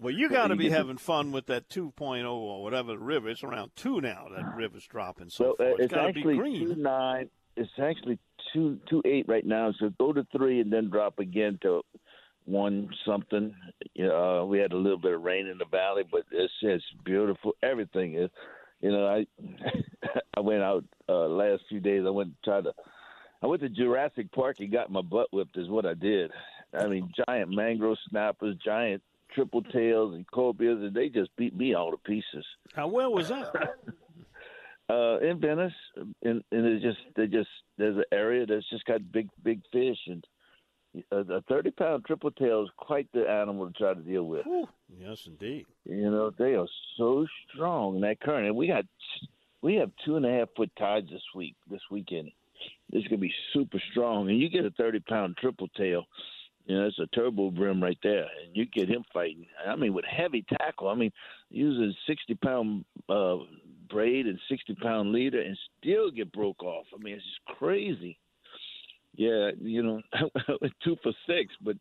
[0.00, 3.28] Well, you got to be having fun with that 2.0 or whatever the river.
[3.28, 4.26] It's around two now.
[4.34, 7.30] That river's dropping so well, uh, it's, it's actually two nine.
[7.56, 8.18] It's actually
[8.52, 9.72] two two eight right now.
[9.78, 11.82] So go to three and then drop again to
[12.44, 13.54] one something.
[13.98, 17.54] Uh, we had a little bit of rain in the valley, but it's it's beautiful.
[17.62, 18.30] Everything is
[18.84, 19.26] you know, I
[20.36, 22.02] I went out uh, last few days.
[22.06, 22.74] I went to try to.
[23.42, 25.56] I went to Jurassic Park and got my butt whipped.
[25.56, 26.30] Is what I did.
[26.78, 29.02] I mean, giant mangrove snappers, giant
[29.34, 32.44] triple tails, and cobias, and they just beat me all to pieces.
[32.74, 33.52] How well was that?
[34.88, 39.00] uh, in Venice, and, and it's just they just there's an area that's just got
[39.12, 40.24] big big fish, and
[41.10, 44.46] a, a thirty pound triple tail is quite the animal to try to deal with.
[44.46, 44.68] Ooh,
[44.98, 45.66] yes, indeed.
[45.84, 48.84] You know they are so strong in that current, and we got
[49.62, 52.30] we have two and a half foot tides this week this weekend.
[52.92, 56.04] It's gonna be super strong, and you get a thirty pound triple tail.
[56.66, 59.46] You know, it's a turbo brim right there, and you get him fighting.
[59.66, 60.88] I mean, with heavy tackle.
[60.88, 61.12] I mean,
[61.50, 63.36] using sixty pound uh,
[63.90, 66.86] braid and sixty pound leader, and still get broke off.
[66.94, 68.18] I mean, it's just crazy.
[69.14, 70.00] Yeah, you know,
[70.82, 71.76] two for six, but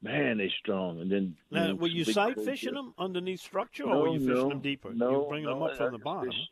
[0.00, 1.00] man, they're strong.
[1.00, 4.08] And then now, you know, were you sight fishing them underneath structure, No, or were
[4.14, 4.92] you fishing no, them deeper?
[4.94, 6.30] no, you bringing them no, up from I the bottom.
[6.30, 6.48] fish-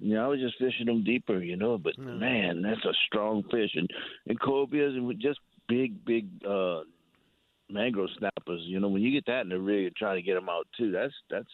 [0.00, 1.78] Yeah, I was just fishing them deeper, you know.
[1.78, 3.88] But man, that's a strong fish, and
[4.26, 6.80] and cobias and just big, big uh
[7.70, 8.62] mangrove snappers.
[8.64, 10.66] You know, when you get that in the rig and try to get them out
[10.78, 11.48] too, that's that's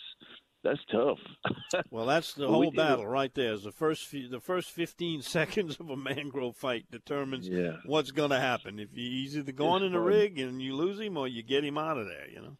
[0.62, 1.18] that's tough.
[1.90, 3.52] Well, that's the whole battle right there.
[3.54, 7.76] Is the first few, the first fifteen seconds of a mangrove fight determines Yeah.
[7.86, 8.78] what's going to happen.
[8.78, 11.42] If you, he's either going It's in the rig and you lose him, or you
[11.42, 12.28] get him out of there.
[12.28, 12.56] You know.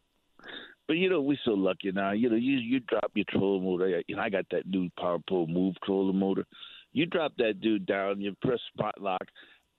[0.87, 2.11] But you know, we're so lucky now.
[2.11, 4.01] You know, you you drop your trolling motor.
[4.07, 6.45] You know, I got that new Power pole Move trolling motor.
[6.93, 9.23] You drop that dude down, you press spot lock,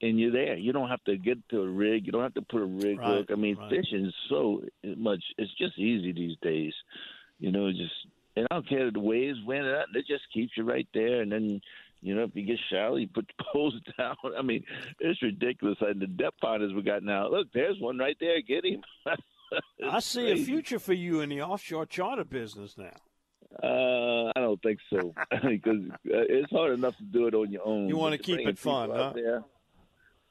[0.03, 0.57] and you're there.
[0.57, 2.05] You don't have to get to a rig.
[2.07, 3.27] You don't have to put a rig Right, hook.
[3.31, 3.71] I mean, right.
[3.71, 4.62] fishing is so
[4.97, 5.23] much.
[5.38, 6.75] It's just easy these days.
[7.38, 7.95] You know, just
[8.37, 11.23] and I don't care the waves when it it just keeps you right there.
[11.23, 11.61] And then
[12.01, 14.17] you know, if you get shallow, you put the poles down.
[14.37, 14.65] I mean,
[15.01, 15.79] it's ridiculous.
[15.81, 17.29] And the depth finders we got now.
[17.29, 18.41] Look, there's one right there.
[18.43, 18.83] Get him.
[19.88, 22.95] I see a future for you in the offshore charter business now.
[23.62, 27.67] Uh, I don't think so because uh, it's hard enough to do it on your
[27.67, 27.87] own.
[27.87, 29.12] You wanna keep it fun, huh?
[29.15, 29.45] There,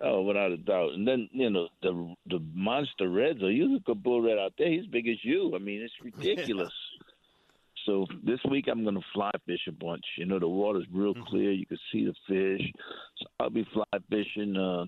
[0.03, 0.93] oh, without a doubt.
[0.93, 3.41] And then you know the the monster reds.
[3.43, 4.69] Or you look a bull red out there.
[4.69, 5.53] He's big as you.
[5.55, 6.73] I mean, it's ridiculous.
[7.85, 10.05] So this week I'm going to fly fish a bunch.
[10.17, 11.23] You know the water's real Mm-hmm.
[11.23, 11.51] clear.
[11.51, 12.71] You can see the fish.
[13.17, 14.55] So I'll be fly fishing.
[14.55, 14.85] Uh,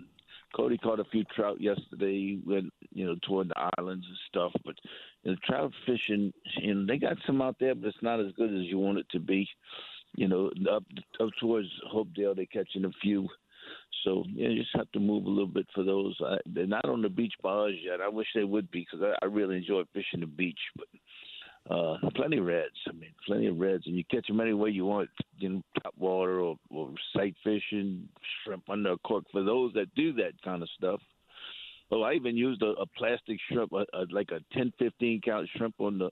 [0.56, 2.38] Cody caught a few trout yesterday.
[2.46, 4.52] Went you know toward the islands and stuff.
[4.64, 4.76] But
[5.24, 8.32] you know, trout fishing, you know, they got some out there, but it's not as
[8.34, 9.50] good as you want it to be.
[10.16, 10.84] You know, up
[11.20, 13.28] up towards Hopedale, they're catching a few.
[14.04, 16.16] So yeah, you just have to move a little bit for those.
[16.24, 18.02] I, they're not on the beach bars yet.
[18.02, 20.60] I wish they would be because I, I really enjoy fishing the beach.
[20.76, 20.88] But
[21.70, 22.76] uh, plenty of reds.
[22.88, 25.10] I mean, plenty of reds, and you catch them any way you want.
[25.38, 28.08] You know, top water or, or sight fishing,
[28.44, 29.26] shrimp under a cork.
[29.32, 31.00] For those that do that kind of stuff.
[31.92, 35.48] Oh, I even used a, a plastic shrimp, a, a, like a 10, 15 count
[35.56, 36.10] shrimp on the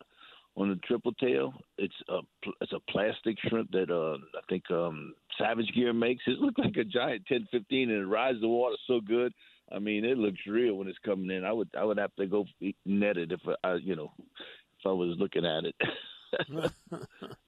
[0.55, 1.53] on the triple tail.
[1.77, 2.19] It's a
[2.61, 6.23] it's a plastic shrimp that uh, I think um, Savage Gear makes.
[6.27, 9.33] It looks like a giant 1015, and it rides the water so good.
[9.71, 11.45] I mean, it looks real when it's coming in.
[11.45, 12.45] I would I would have to go
[12.85, 16.71] net it if I you know if I was looking at it.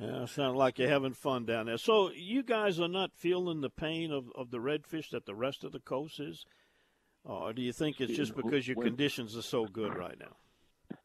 [0.00, 1.76] Yeah, sounds like you're having fun down there.
[1.76, 5.62] So you guys are not feeling the pain of, of the redfish that the rest
[5.62, 6.46] of the coast is,
[7.22, 10.36] or do you think it's just because your conditions are so good right now?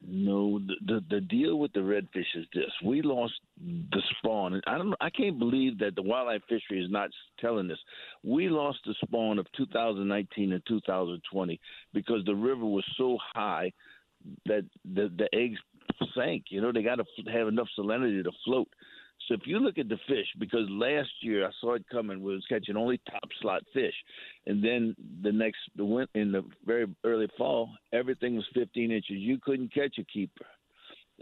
[0.08, 4.78] No, the, the the deal with the redfish is this: we lost the spawn, I
[4.78, 7.80] don't, I can't believe that the wildlife fishery is not telling this.
[8.24, 11.60] We lost the spawn of 2019 and 2020
[11.94, 13.72] because the river was so high
[14.46, 15.60] that the the eggs
[16.16, 16.46] sank.
[16.50, 18.70] You know, they got to have enough salinity to float.
[19.28, 22.34] So if you look at the fish, because last year I saw it coming, we
[22.34, 23.94] was catching only top slot fish,
[24.46, 29.18] and then the next the win in the very early fall, everything was 15 inches.
[29.18, 30.46] You couldn't catch a keeper.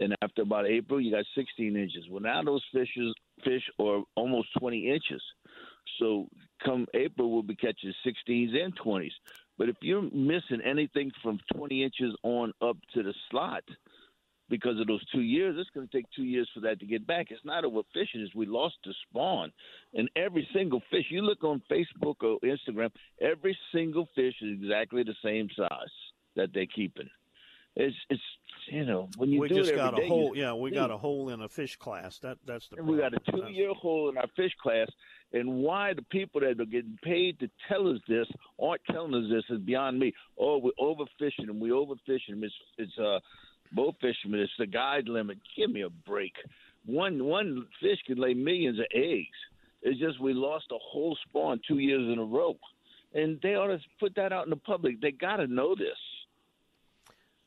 [0.00, 2.04] And after about April, you got 16 inches.
[2.10, 5.22] Well, now those fishes fish are almost 20 inches.
[5.98, 6.26] So
[6.64, 9.12] come April, we'll be catching 16s and 20s.
[9.56, 13.62] But if you're missing anything from 20 inches on up to the slot,
[14.48, 17.06] because of those two years, it's going to take two years for that to get
[17.06, 17.28] back.
[17.30, 19.52] It's not overfishing; it's we lost the spawn,
[19.94, 21.06] and every single fish.
[21.10, 25.94] You look on Facebook or Instagram, every single fish is exactly the same size
[26.36, 27.08] that they're keeping.
[27.76, 28.22] It's it's
[28.70, 30.32] you know when you we do just it got a day, hole.
[30.34, 32.18] you Yeah, we got a hole in a fish class.
[32.18, 32.76] That that's the.
[32.76, 34.86] And we got a two-year hole in our fish class,
[35.32, 38.28] and why the people that are getting paid to tell us this
[38.62, 40.12] aren't telling us this is beyond me.
[40.38, 41.58] Oh, we're overfishing them.
[41.58, 42.42] we're overfishing.
[42.42, 43.18] It's it's uh,
[43.72, 44.40] boat fishermen.
[44.40, 45.38] It's the guide limit.
[45.56, 46.34] Give me a break.
[46.86, 49.36] One one fish can lay millions of eggs.
[49.82, 52.56] It's just we lost a whole spawn two years in a row,
[53.12, 55.00] and they ought to put that out in the public.
[55.00, 55.98] They got to know this.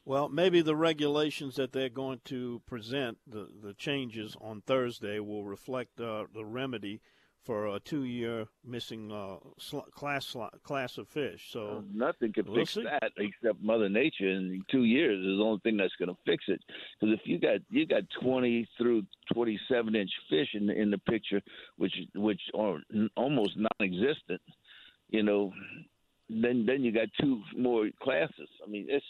[0.05, 5.43] Well, maybe the regulations that they're going to present, the, the changes on Thursday, will
[5.43, 7.01] reflect uh, the remedy
[7.47, 11.47] for a two-year missing uh, sl- class sl- class of fish.
[11.49, 12.83] So uh, nothing can we'll fix see.
[12.83, 14.29] that except Mother Nature.
[14.29, 16.61] In two years is the only thing that's going to fix it.
[16.99, 20.97] Because if you got you got 20 through 27 inch fish in the, in the
[20.97, 21.41] picture,
[21.77, 24.41] which which are n- almost non-existent,
[25.09, 25.53] you know,
[26.29, 28.49] then then you got two more classes.
[28.61, 29.05] I mean, it's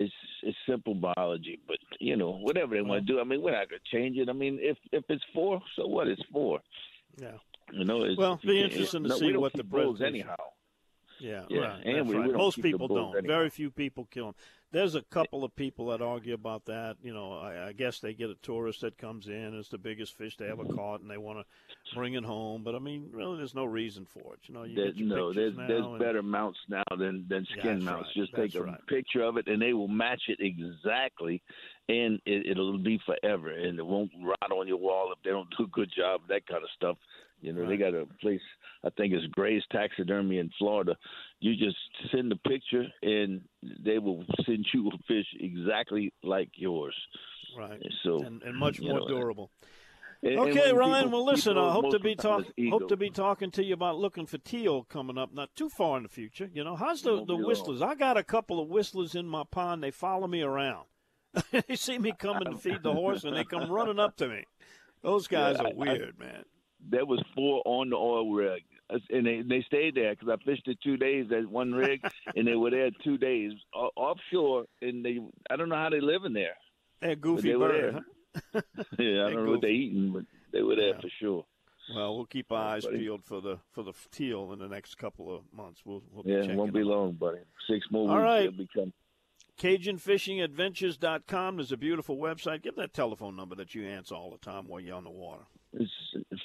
[0.00, 3.20] it's it's simple biology, but you know, whatever they want to do.
[3.20, 4.28] I mean, we're not going to change it.
[4.28, 6.08] I mean, if if it's four, so what?
[6.08, 6.58] It's four.
[7.20, 7.32] Yeah.
[7.72, 10.36] You know, it's, Well, be interesting to no, see what the bulls anyhow.
[11.18, 11.84] Yeah, Yeah, right.
[11.86, 12.28] and we- right.
[12.28, 13.26] we Most people don't.
[13.26, 14.34] Very few people kill them.
[14.72, 16.96] There's a couple of people that argue about that.
[17.02, 19.54] You know, I, I guess they get a tourist that comes in.
[19.58, 22.62] It's the biggest fish they ever caught, and they want to bring it home.
[22.64, 24.40] But I mean, really, there's no reason for it.
[24.46, 27.46] You know, you There- get your no, there's there's and- better mounts now than than
[27.46, 28.08] skin mounts.
[28.08, 28.14] right.
[28.26, 31.42] Just That's take a picture of it, and they will match it exactly,
[31.88, 35.48] and it, it'll be forever, and it won't rot on your wall if they don't
[35.56, 36.22] do a good job.
[36.28, 36.96] That kind of stuff.
[37.42, 38.40] You know, they got a place.
[38.82, 40.96] I think it's Gray's Taxidermy in Florida.
[41.38, 41.76] You just
[42.10, 43.42] send the picture, and
[43.84, 46.94] they will send you a fish exactly like yours.
[47.56, 47.80] Right.
[48.04, 49.50] So and, and much more know, durable.
[49.62, 49.70] and-
[50.32, 51.04] and Okay, when Ryan.
[51.04, 51.58] people- well, listen.
[51.58, 54.82] I hope to be talk, hope to be talking to you about looking for teal
[54.84, 56.50] coming up, not too far in the future.
[56.52, 57.44] You know, how's the the long.
[57.44, 57.82] whistlers?
[57.82, 59.82] I got a couple of whistlers in my pond.
[59.82, 60.86] They follow me around.
[61.68, 64.44] they see me coming to feed the horse, and they come running up to me.
[65.02, 66.44] Those guys Yeah, are I- I- weird, man.
[66.88, 68.62] there was four on the oil rig,
[69.10, 72.00] and they they stayed there because I fished it two days at one rig,
[72.36, 75.18] and they were there two days o- offshore, and they
[75.50, 76.56] I don't know how they live in there.
[77.00, 77.94] They're goofy they bird.
[78.54, 78.60] huh?
[78.98, 81.00] yeah, I don't know what they're eating, but they were there Yeah.
[81.00, 81.44] for sure.
[81.94, 82.98] Well, we'll keep our eyes buddy.
[82.98, 85.82] peeled for the for the teal in the next couple of months.
[85.84, 86.86] We'll, we'll be Yeah, it won't be out.
[86.86, 87.38] long, buddy.
[87.70, 88.68] Six more All weeks, right.
[89.60, 89.98] They'll be coming.
[89.98, 92.62] CajunFishingAdventures.com is a beautiful website.
[92.62, 95.42] Give that telephone number that you answer all the time while you're on the water.
[95.72, 95.90] It's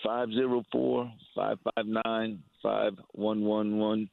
[0.03, 4.09] five zero four five five nine five one one one,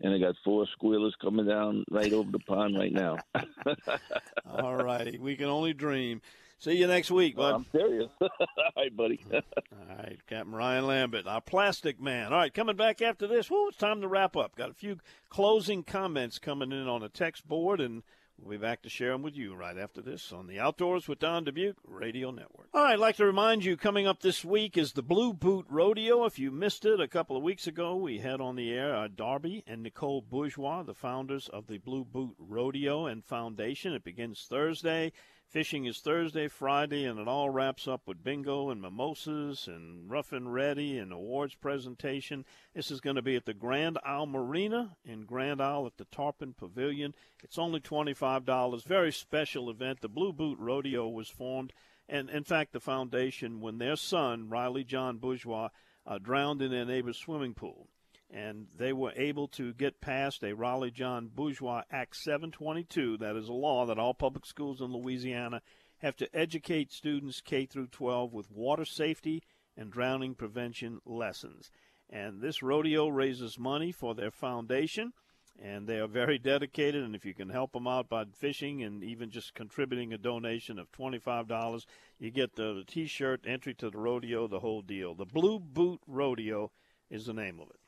[0.00, 3.16] and I got four squealers coming down right over the pond right now.
[4.46, 5.18] All righty.
[5.18, 6.20] We can only dream.
[6.60, 7.54] See you next week, bud.
[7.54, 8.10] I'm serious.
[8.20, 8.28] All
[8.76, 9.20] right, buddy.
[9.32, 12.32] All right, Captain Ryan Lambert, our plastic man.
[12.32, 13.48] All right, coming back after this.
[13.48, 14.56] Woo, it's time to wrap up.
[14.56, 14.98] Got a few
[15.30, 18.02] closing comments coming in on the text board, and
[18.38, 21.18] we'll be back to share them with you right after this on the Outdoors with
[21.18, 22.68] Don Dubuc Radio Network.
[22.72, 25.66] All right, I'd like to remind you, coming up this week is the Blue Boot
[25.68, 26.24] Rodeo.
[26.24, 29.08] If you missed it a couple of weeks ago, we had on the air uh,
[29.14, 33.92] Darby and Nicole Bourgeois, the founders of the Blue Boot Rodeo and Foundation.
[33.92, 35.12] It begins Thursday.
[35.48, 40.30] Fishing is Thursday, Friday, and it all wraps up with bingo and mimosas and rough
[40.30, 42.44] and ready and awards presentation.
[42.74, 46.04] This is going to be at the Grand Isle Marina in Grand Isle at the
[46.04, 47.14] Tarpon Pavilion.
[47.42, 48.84] It's only $25.
[48.84, 50.02] Very special event.
[50.02, 51.72] The Blue Boot Rodeo was formed,
[52.10, 55.70] and in fact, the foundation, when their son, Riley John Bourgeois,
[56.06, 57.88] uh, drowned in their neighbor's swimming pool
[58.30, 63.16] and they were able to get past a Riley John Bourgeois Act 722.
[63.18, 65.62] That is a law that all public schools in Louisiana
[65.98, 69.42] have to educate students K through 12 with water safety
[69.76, 71.70] and drowning prevention lessons.
[72.10, 75.12] And this rodeo raises money for their foundation,
[75.60, 77.02] and they are very dedicated.
[77.02, 80.78] And if you can help them out by fishing and even just contributing a donation
[80.78, 81.86] of $25,
[82.18, 85.14] you get the, the T-shirt, entry to the rodeo, the whole deal.
[85.14, 86.70] The Blue Boot Rodeo
[87.10, 87.80] is the name of it.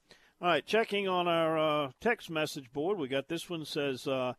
[0.43, 4.32] All right, checking on our uh, text message board, we got this one says, uh,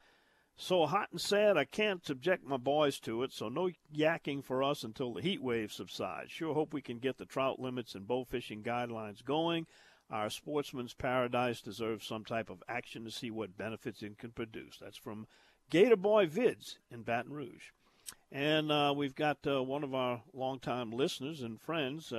[0.55, 3.31] "So hot and sad, I can't subject my boys to it.
[3.31, 6.31] So no yakking for us until the heat wave subsides.
[6.31, 9.67] Sure hope we can get the trout limits and bow fishing guidelines going.
[10.09, 14.79] Our sportsman's paradise deserves some type of action to see what benefits it can produce."
[14.79, 15.27] That's from
[15.69, 17.73] Gator Boy Vids in Baton Rouge,
[18.31, 22.11] and uh, we've got uh, one of our longtime listeners and friends.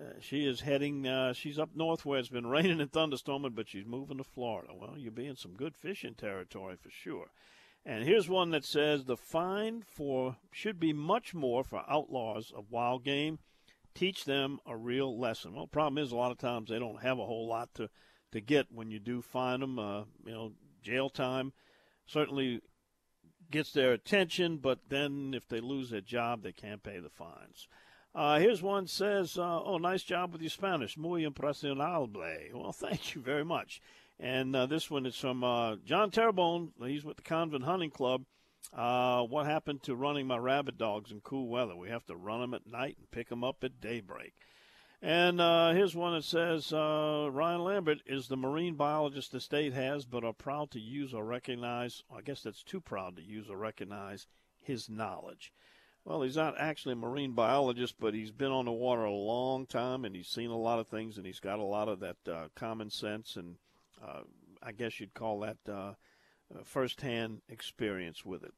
[0.00, 1.06] Uh, she is heading.
[1.06, 4.72] Uh, she's up north where it's been raining and thunderstorming, but she's moving to Florida.
[4.74, 7.30] Well, you'll be in some good fishing territory for sure.
[7.84, 12.70] And here's one that says the fine for should be much more for outlaws of
[12.70, 13.38] wild game.
[13.94, 15.54] Teach them a real lesson.
[15.54, 17.88] Well, problem is a lot of times they don't have a whole lot to
[18.32, 19.78] to get when you do find them.
[19.78, 21.52] Uh, you know, jail time
[22.06, 22.60] certainly
[23.50, 27.68] gets their attention, but then if they lose their job, they can't pay the fines.
[28.16, 32.08] Uh, here's one says, uh, "Oh, nice job with your Spanish, muy impresionable."
[32.54, 33.82] Well, thank you very much.
[34.18, 36.72] And uh, this one is from uh, John Terrebonne.
[36.82, 38.24] He's with the Convent Hunting Club.
[38.72, 41.76] Uh, what happened to running my rabbit dogs in cool weather?
[41.76, 44.32] We have to run them at night and pick them up at daybreak.
[45.02, 50.06] And uh, here's one that says Ryan Lambert is the marine biologist the state has,
[50.06, 52.02] but are proud to use or recognize.
[52.10, 54.26] I guess that's too proud to use or recognize
[54.58, 55.52] his knowledge.
[56.06, 59.66] Well, he's not actually a marine biologist, but he's been on the water a long
[59.66, 62.16] time and he's seen a lot of things and he's got a lot of that
[62.30, 63.56] uh, common sense and
[64.00, 64.20] uh,
[64.62, 65.94] I guess you'd call that uh,
[66.54, 68.54] uh firsthand experience with it.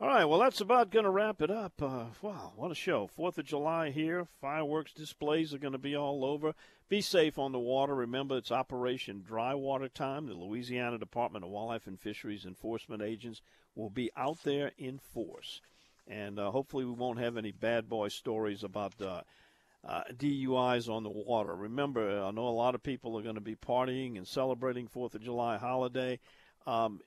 [0.00, 1.82] All right, well, that's about going to wrap it up.
[1.82, 3.06] Uh, wow, what a show.
[3.06, 4.26] Fourth of July here.
[4.40, 6.54] Fireworks displays are going to be all over.
[6.88, 7.94] Be safe on the water.
[7.94, 10.26] Remember, it's Operation Dry Water Time.
[10.26, 13.42] The Louisiana Department of Wildlife and Fisheries enforcement agents
[13.74, 15.60] will be out there in force.
[16.08, 19.22] And uh, hopefully, we won't have any bad boy stories about uh,
[19.86, 21.54] uh, DUIs on the water.
[21.54, 25.14] Remember, I know a lot of people are going to be partying and celebrating Fourth
[25.14, 26.18] of July holiday.
[26.66, 27.00] Um,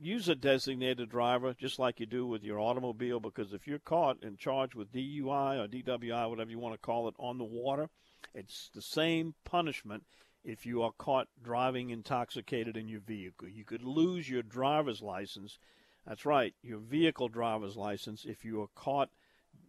[0.00, 4.22] use a designated driver just like you do with your automobile because if you're caught
[4.22, 7.88] and charged with DUI or DWI, whatever you want to call it, on the water,
[8.34, 10.04] it's the same punishment
[10.44, 13.48] if you are caught driving intoxicated in your vehicle.
[13.48, 15.58] You could lose your driver's license.
[16.06, 19.10] That's right, your vehicle driver's license if you are caught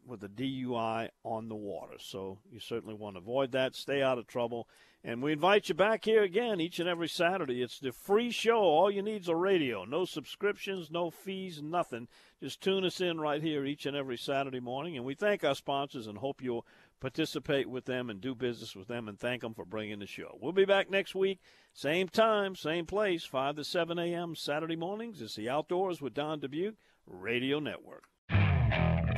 [0.06, 1.96] with a DUI on the water.
[2.00, 3.76] So you certainly want to avoid that.
[3.76, 4.68] Stay out of trouble.
[5.04, 7.62] And we invite you back here again each and every Saturday.
[7.62, 8.60] It's the free show.
[8.60, 9.86] All you need is a radio.
[9.86, 12.08] No subscriptions, no fees, nothing.
[12.42, 14.96] Just tune us in right here each and every Saturday morning.
[14.96, 16.66] And we thank our sponsors and hope you'll
[17.00, 20.38] participate with them and do business with them and thank them for bringing the show.
[20.42, 21.40] We'll be back next week,
[21.74, 24.36] same time, same place, 5 to 7 a.m.
[24.36, 25.22] Saturday mornings.
[25.22, 26.76] It's the Outdoors with Don Dubuc
[27.06, 28.06] Radio Network.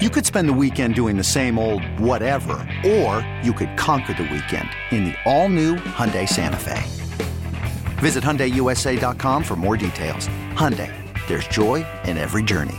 [0.02, 2.54] You could spend the weekend doing the same old whatever,
[2.86, 6.82] or you could conquer the weekend in the all-new Hyundai Santa Fe.
[7.98, 10.30] Visit HyundaiUSA.com for more details.
[10.54, 10.94] Hyundai,
[11.28, 12.78] there's joy in every journey.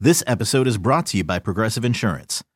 [0.00, 2.42] This episode is brought to you by Progressive Insurance.